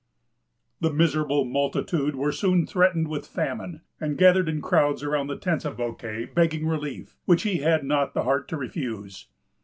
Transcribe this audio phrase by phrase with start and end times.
[0.79, 5.63] The miserable multitude were soon threatened with famine, and gathered in crowds around the tents
[5.63, 9.27] of Bouquet, begging relief, which he had not the heart to refuse.